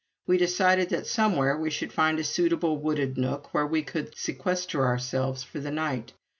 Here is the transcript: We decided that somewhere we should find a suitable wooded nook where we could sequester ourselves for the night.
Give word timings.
We 0.25 0.39
decided 0.39 0.89
that 0.89 1.05
somewhere 1.05 1.55
we 1.55 1.69
should 1.69 1.93
find 1.93 2.17
a 2.17 2.23
suitable 2.23 2.77
wooded 2.79 3.19
nook 3.19 3.53
where 3.53 3.67
we 3.67 3.83
could 3.83 4.17
sequester 4.17 4.83
ourselves 4.83 5.43
for 5.43 5.59
the 5.59 5.69
night. 5.69 6.13